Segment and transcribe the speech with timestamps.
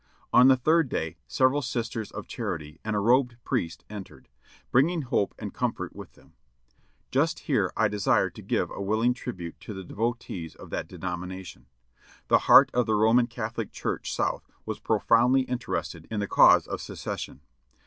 [0.33, 4.29] On the third day several Sisters of Charity and a robed priest entered,
[4.71, 6.33] bringing hope and comfort with them.
[7.11, 11.67] Just here I desire to give a willing tribute to the devotees of that denomination.
[12.29, 16.81] The heart of the Roman Catholic Church South was profoundly interested in the cause of
[16.81, 17.41] Secession.